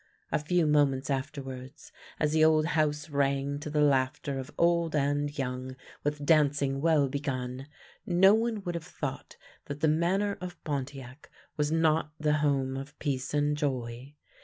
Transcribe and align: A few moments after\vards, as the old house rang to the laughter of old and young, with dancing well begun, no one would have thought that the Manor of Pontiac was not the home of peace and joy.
A 0.31 0.39
few 0.39 0.65
moments 0.65 1.11
after\vards, 1.11 1.91
as 2.19 2.31
the 2.33 2.43
old 2.43 2.65
house 2.65 3.07
rang 3.11 3.59
to 3.59 3.69
the 3.69 3.83
laughter 3.83 4.39
of 4.39 4.49
old 4.57 4.95
and 4.95 5.37
young, 5.37 5.75
with 6.03 6.25
dancing 6.25 6.81
well 6.81 7.07
begun, 7.07 7.67
no 8.03 8.33
one 8.33 8.63
would 8.63 8.73
have 8.73 8.83
thought 8.83 9.37
that 9.65 9.81
the 9.81 9.87
Manor 9.87 10.39
of 10.41 10.59
Pontiac 10.63 11.29
was 11.55 11.71
not 11.71 12.13
the 12.19 12.37
home 12.41 12.75
of 12.77 12.97
peace 12.97 13.31
and 13.35 13.55
joy. 13.55 14.15